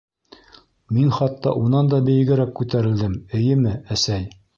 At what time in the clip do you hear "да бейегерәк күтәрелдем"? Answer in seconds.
1.91-3.19